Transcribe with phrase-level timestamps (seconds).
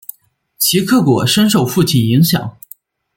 [0.57, 2.57] 齐克果深受父亲影响。